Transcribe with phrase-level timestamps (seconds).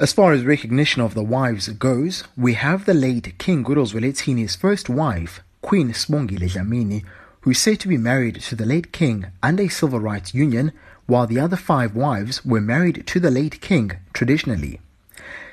[0.00, 4.88] As far as recognition of the wives goes, we have the late King Gudozwe first
[4.88, 7.02] wife, Queen Sibongile Dlamini,
[7.40, 10.70] who is said to be married to the late king under a civil rights union,
[11.06, 14.78] while the other five wives were married to the late king traditionally.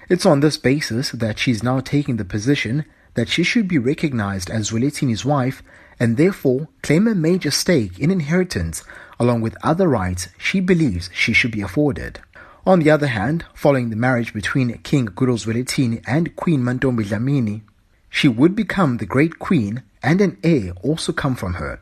[0.10, 2.86] It's on this basis that she is now taking the position
[3.16, 5.64] that she should be recognized as Zwelithini's wife
[6.00, 8.84] and therefore claim a major stake in inheritance
[9.20, 12.20] along with other rights she believes she should be afforded.
[12.66, 17.62] On the other hand, following the marriage between King Goodwill Zwelithini and Queen Mantombi Dlamini,
[18.10, 21.80] she would become the great queen and an heir also come from her.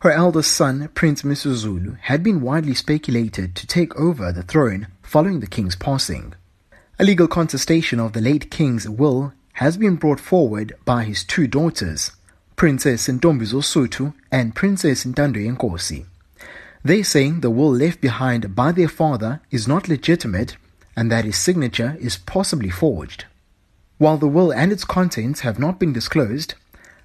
[0.00, 5.40] Her eldest son, Prince Misuzulu, had been widely speculated to take over the throne following
[5.40, 6.32] the king's passing.
[6.98, 11.46] A legal contestation of the late king's will has been brought forward by his two
[11.46, 12.12] daughters,
[12.56, 16.06] Princess Ntombizo and Princess Ntando Yenkosi.
[16.86, 20.56] They saying the will left behind by their father is not legitimate
[20.94, 23.24] and that his signature is possibly forged.
[23.98, 26.54] While the will and its contents have not been disclosed,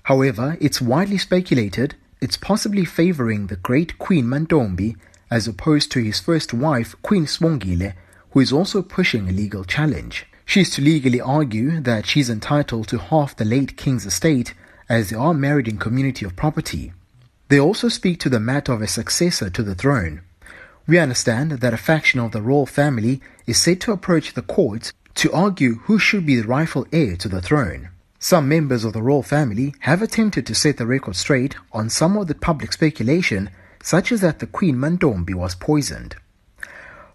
[0.03, 4.97] however, it's widely speculated it's possibly favoring the great Queen Mantombi
[5.31, 7.95] as opposed to his first wife, Queen Sibongile,
[8.29, 10.27] who is also pushing a legal challenge.
[10.45, 14.53] She's to legally argue that she's entitled to half the late king's estate
[14.87, 16.93] as they are married in community of property.
[17.51, 20.21] They also speak to the matter of a successor to the throne.
[20.87, 24.93] We understand that a faction of the royal family is said to approach the court
[25.15, 27.89] to argue who should be the rightful heir to the throne.
[28.19, 32.15] Some members of the royal family have attempted to set the record straight on some
[32.15, 33.49] of the public speculation,
[33.83, 36.15] such as that the Queen Mantombi was poisoned.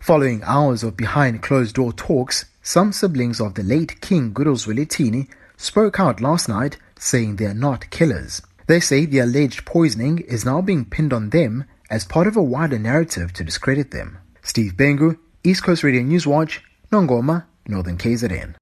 [0.01, 5.99] Following hours of behind closed door talks, some siblings of the late King Gudozwe spoke
[5.99, 8.43] out last night saying they are not killers.
[8.67, 12.43] They say the alleged poisoning is now being pinned on them as part of a
[12.43, 14.19] wider narrative to discredit them.
[14.43, 18.55] Steve Bhengu, East Coast Radio News Watch, Nongoma, Northern KZN.